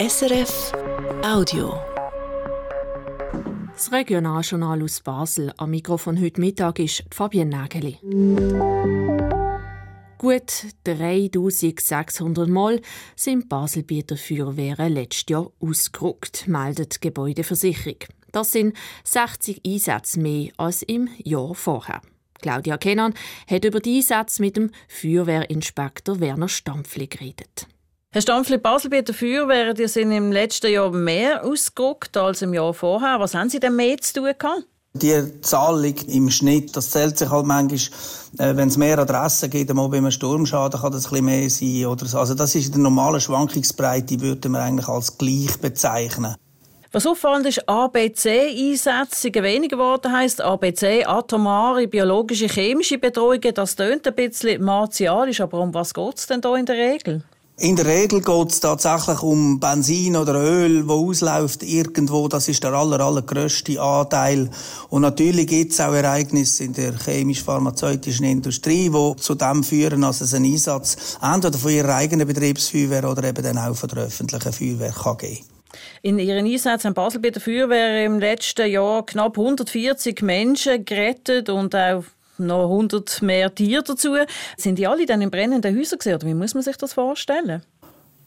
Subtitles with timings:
[0.00, 0.72] SRF
[1.22, 1.78] Audio.
[3.74, 7.98] Das Regionaljournal aus Basel am Mikrofon heute Mittag ist Fabienne Nageli.
[10.16, 12.80] Gut 3600 Mal
[13.14, 17.98] sind Baselbieter Feuerwehren letztes Jahr ausgerückt, meldet die Gebäudeversicherung.
[18.32, 18.74] Das sind
[19.04, 22.00] 60 Einsätze mehr als im Jahr vorher.
[22.40, 23.12] Claudia Kennan
[23.46, 27.66] hat über die Einsätze mit dem Feuerwehrinspektor Werner Stampfli geredet.
[28.12, 33.20] Herr Stampfli, Baselbieter Feuerwehren die sind im letzten Jahr mehr ausgerückt als im Jahr vorher.
[33.20, 34.66] Was haben Sie denn mehr zu tun gehabt?
[34.94, 36.74] Die Zahl liegt im Schnitt.
[36.74, 37.78] Das zählt sich halt manchmal,
[38.38, 41.50] äh, wenn es mehr Adressen gibt, mal bei einem Sturmschaden kann das ein bisschen mehr
[41.50, 41.86] sein.
[41.86, 42.18] Oder so.
[42.18, 46.34] Also das ist in der normalen Schwankungsbreite, würde man eigentlich als gleich bezeichnen.
[46.90, 53.54] Was auffallend ist, ABC-Einsätze sind weniger geworden, heisst ABC, atomare, biologische, chemische Bedrohungen.
[53.54, 57.22] Das tönt ein bisschen martialisch, aber um was geht es denn da in der Regel?
[57.60, 62.26] In der Regel geht es tatsächlich um Benzin oder Öl, wo ausläuft irgendwo.
[62.26, 64.48] Das ist der aller, allergrößte Anteil.
[64.88, 70.22] Und natürlich gibt es auch Ereignisse in der chemisch-pharmazeutischen Industrie, die zu dem führen, dass
[70.22, 74.52] es einen Einsatz entweder von ihrer eigenen Betriebsfeuerwehr oder eben dann auch von der öffentlichen
[74.54, 75.44] Feuerwehr kann geben
[76.02, 81.48] in ihren Einsätzen haben Basel bei der Feuerwehr im letzten Jahr knapp 140 Menschen gerettet
[81.48, 82.04] und auch
[82.46, 84.16] noch 100 mehr Tiere dazu.
[84.56, 87.62] Sind die alle dann in brennenden Häusern gesehen, oder wie muss man sich das vorstellen?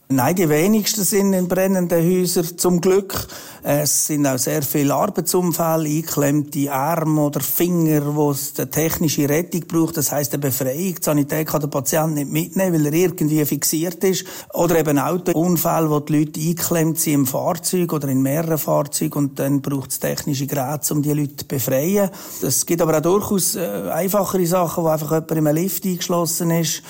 [0.10, 3.26] Nein, die wenigsten sind in brennenden Häusern, zum Glück.
[3.64, 9.62] Es sind auch sehr viele Arbeitsunfälle, eingeklemmte Arme oder Finger, wo es eine technische Rettung
[9.62, 9.96] braucht.
[9.96, 10.96] Das heisst, eine Befreiung.
[10.96, 14.26] Die Sanität kann den Patienten nicht mitnehmen, weil er irgendwie fixiert ist.
[14.54, 19.40] Oder eben Autounfälle, wo die Leute eingeklemmt sind im Fahrzeug oder in mehreren Fahrzeugen und
[19.40, 22.10] dann braucht es technische Geräte, um die Leute zu befreien.
[22.42, 26.52] Es gibt aber auch durchaus äh, einfachere Sachen, wo einfach jemand in einem Lift eingeschlossen
[26.52, 26.84] ist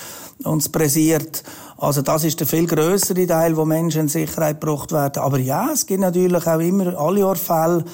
[0.43, 1.43] und es pressiert.
[1.77, 5.21] Also das ist der viel größere Teil, wo Menschen in Sicherheit gebracht werden.
[5.21, 7.85] Aber ja, es gibt natürlich auch immer alle Fälle,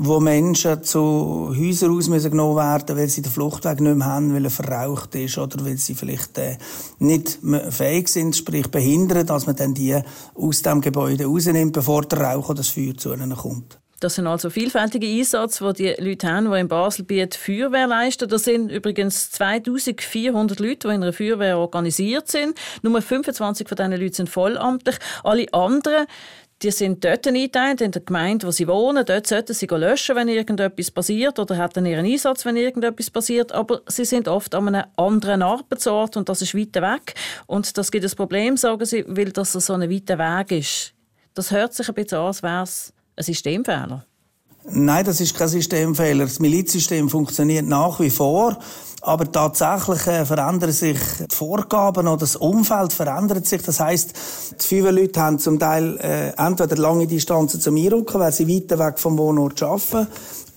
[0.00, 4.32] wo Menschen zu Häusern aus müssen genommen werden, weil sie den Fluchtweg nicht mehr haben,
[4.32, 6.56] weil er verraucht ist oder weil sie vielleicht äh,
[7.00, 7.40] nicht
[7.70, 9.98] fähig sind, sprich behindern, dass man dann die
[10.36, 13.80] aus dem Gebäude rausnimmt, bevor der Rauch oder das Feuer zu ihnen kommt.
[14.00, 18.28] Das sind also vielfältige Einsätze, die die Leute haben, die in Baselbiet Feuerwehr leisten.
[18.28, 22.58] Das sind übrigens 2400 Leute, die in einer Feuerwehr organisiert sind.
[22.82, 24.96] Nur 25 von diesen Leuten sind vollamtlich.
[25.24, 26.06] Alle anderen
[26.62, 29.04] die sind dort eingeteilt, in der Gemeinde, wo sie wohnen.
[29.04, 33.52] Dort sollten sie löschen, wenn irgendetwas passiert oder hätten ihren Einsatz, wenn irgendetwas passiert.
[33.52, 37.14] Aber sie sind oft an einem anderen Arbeitsort und das ist weiter weg.
[37.46, 40.94] Und das gibt ein Problem, sagen sie, weil das so ein weiter Weg ist.
[41.34, 44.04] Das hört sich ein bisschen an, als wäre es ein Systemfehler?
[44.70, 46.24] Nein, das ist kein Systemfehler.
[46.24, 48.58] Das Milizsystem funktioniert nach wie vor.
[49.00, 50.98] Aber tatsächlich äh, verändern sich
[51.30, 53.62] die Vorgaben oder das Umfeld verändert sich.
[53.62, 54.12] Das heisst,
[54.60, 58.98] die Feuerwehrleute haben zum Teil äh, entweder lange Distanzen zum Einrücken, weil sie weiter weg
[58.98, 60.08] vom Wohnort arbeiten.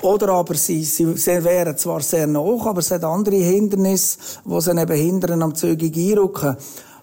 [0.02, 4.62] Oder aber sie, sie, sie wären zwar sehr nah, aber es hat andere Hindernisse, die
[4.62, 6.58] sie eben hindern am zügig Einrücken.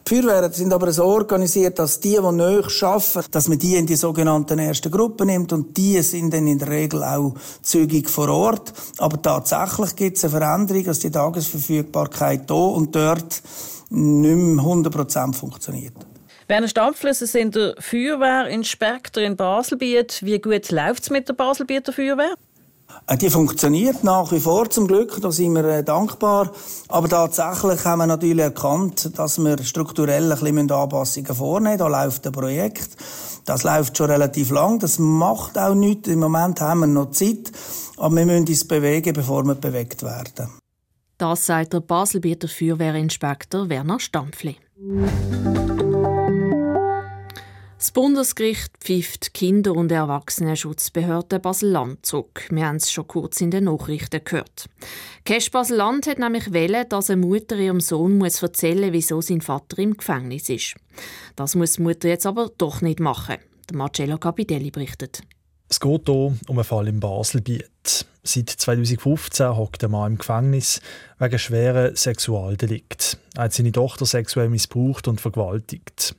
[0.08, 3.86] Die Feuerwehren sind aber so organisiert, dass die, die neu arbeiten, dass man die in
[3.86, 8.30] die sogenannten ersten Gruppen nimmt und die sind dann in der Regel auch zügig vor
[8.30, 8.72] Ort.
[8.96, 13.42] Aber tatsächlich gibt es eine Veränderung, dass die Tagesverfügbarkeit hier und dort
[13.90, 15.94] nicht mehr 100% funktioniert.
[16.46, 20.22] Werner Stampfler, Sie sind der Feuerwehrinspektor in Baselbiet.
[20.22, 22.34] Wie gut läuft es mit der Baselbieter Feuerwehr?
[23.06, 26.52] Äh, die funktioniert nach wie vor zum Glück, da sind wir äh, dankbar.
[26.88, 32.26] Aber tatsächlich haben wir natürlich erkannt, dass wir strukturell ein bisschen Anpassungen vornehmen Da läuft
[32.26, 32.90] ein Projekt.
[33.44, 34.78] Das läuft schon relativ lang.
[34.78, 36.08] Das macht auch nichts.
[36.08, 37.50] Im Moment haben wir noch Zeit.
[37.96, 40.50] Aber wir müssen uns bewegen, bevor wir bewegt werden.
[41.16, 44.56] Das sagt der Baselbieter Feuerwehrinspektor Werner Stampfli.
[47.78, 52.48] Das Bundesgericht pfifft Kinder- und Erwachsenenschutzbehörde Basel-Land zurück.
[52.50, 54.66] Wir haben es schon kurz in den Nachrichten gehört.
[55.24, 59.42] Cash Basel-Land hat nämlich wählen, dass eine Mutter ihrem Sohn muss erzählen muss, wieso sein
[59.42, 60.74] Vater im Gefängnis ist.
[61.36, 63.36] Das muss die Mutter jetzt aber doch nicht machen.
[63.70, 65.22] Der Marcello Capitelli berichtet.
[65.68, 68.06] Es geht hier um einen Fall im Baselbiet.
[68.24, 70.80] Seit 2015 hockt der Mann im Gefängnis
[71.20, 73.18] wegen schweren Sexualdelikt.
[73.36, 76.16] Er hat seine Tochter sexuell missbraucht und vergewaltigt.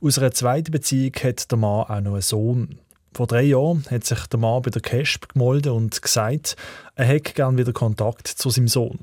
[0.00, 2.78] Aus einer zweiten Beziehung hat der Mann auch noch einen Sohn.
[3.14, 6.54] Vor drei Jahren hat sich der Mann bei der CASP gemolden und gesagt,
[6.94, 9.00] er hätte gerne wieder Kontakt zu seinem Sohn.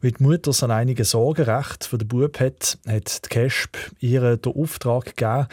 [0.00, 4.54] Weil die Mutter so einige Sorgerecht für den Bub hat, hat die CASP ihr den
[4.54, 5.48] Auftrag gegeben,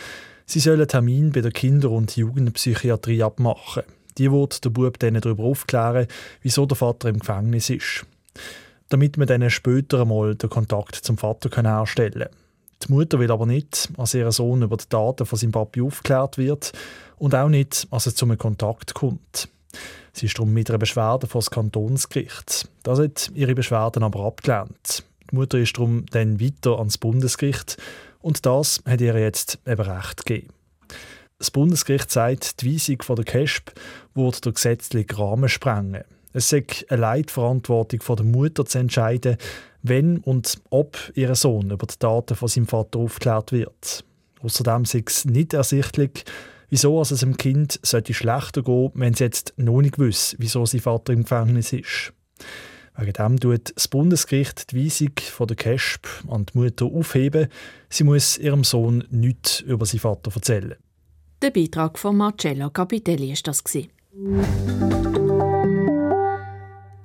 [0.46, 3.84] sie soll einen Termin bei der Kinder- und Jugendpsychiatrie abmachen.
[4.18, 6.08] Die wird der Bub dann darüber aufklären,
[6.42, 8.06] wieso der Vater im Gefängnis ist.
[8.88, 12.43] Damit man dann später einmal den Kontakt zum Vater herstellen kann.
[12.82, 16.38] Die Mutter will aber nicht, dass ihr Sohn über die Daten von seinem Papi aufgeklärt
[16.38, 16.74] wird
[17.18, 19.48] und auch nicht, dass es zu einem Kontakt kommt.
[20.12, 22.70] Sie ist darum mit einer Beschwerde vor das Kantonsgericht.
[22.84, 25.04] Das hat ihre Beschwerden aber abgelehnt.
[25.32, 27.78] Die Mutter ist darum dann weiter ans Bundesgericht
[28.20, 30.54] und das hat ihr jetzt eben recht gegeben.
[31.40, 33.72] Das Bundesgericht sagt, die Weisung von der KESP
[34.14, 36.04] würde der gesetzliche Rahmen sprengen.
[36.32, 39.38] Es ist eine Leitverantwortung von der Mutter zu entscheiden,
[39.84, 44.04] wenn und ob ihr Sohn über die Daten von seinem Vater aufgeklärt wird.
[44.42, 46.26] Außerdem ist es nicht ersichtlich,
[46.70, 50.82] wieso es dem Kind sollte schlechter gehen wenn es jetzt noch nicht wüsste, wieso sein
[50.82, 52.14] Vater im Gefängnis ist.
[52.98, 57.48] Wegen dem tut das Bundesgericht die Weisung von der KESP an die Mutter aufheben.
[57.90, 60.76] Sie muss ihrem Sohn nichts über seinen Vater erzählen.
[61.42, 63.64] Der Beitrag von Marcello Capitelli ist das.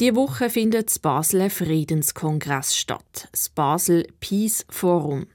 [0.00, 5.26] Die Woche findet das Basel Friedenskongress statt, das Basel Peace Forum.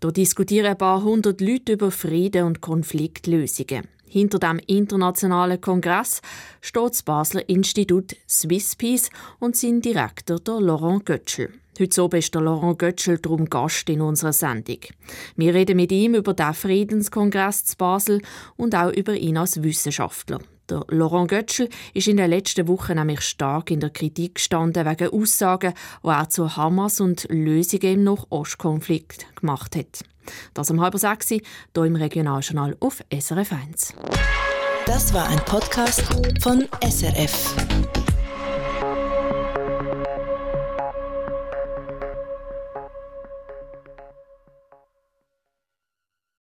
[0.00, 3.88] Da diskutieren ein paar hundert Leute über Frieden und Konfliktlösungen.
[4.08, 6.22] Hinter dem internationalen Kongress
[6.62, 11.52] steht das Basler Institut Swiss Peace und sein Direktor der Laurent Götschel.
[11.78, 14.80] Heute Abend ist der Laurent Götschel darum Gast in unserer Sendung.
[15.36, 18.22] Wir reden mit ihm über den Friedenskongress zu Basel
[18.56, 20.40] und auch über ihn als Wissenschaftler.
[20.68, 25.12] Der Laurent Götschel ist in den letzten Wochen nämlich stark in der Kritik gestanden wegen
[25.12, 30.02] Aussagen, die er zu Hamas und Lösungen im Nordostkonflikt gemacht hat.
[30.54, 31.40] Das um halb sechs hier
[31.74, 33.94] im Regionaljournal auf SRF 1.
[34.86, 36.02] Das war ein Podcast
[36.40, 37.65] von SRF.